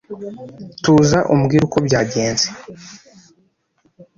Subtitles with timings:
[0.83, 2.47] Tuza umbwire uko byagenze.